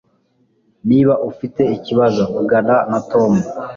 [0.89, 3.31] Niba ufite ikibazo, vugana na Tom.